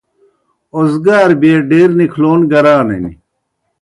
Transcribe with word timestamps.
اوزگار 0.75 1.29
بیے 1.41 1.55
ڈیر 1.69 1.89
نِکھلون 1.99 2.39
گرانِن۔ 2.51 3.05